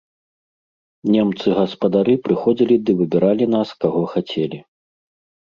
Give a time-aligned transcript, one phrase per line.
[1.15, 4.59] Немцы-гаспадары прыходзілі ды выбіралі нас, каго хацелі.